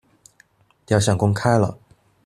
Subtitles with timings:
[0.87, 1.77] 雕像公開了